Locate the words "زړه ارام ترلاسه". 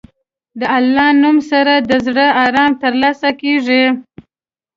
2.05-3.29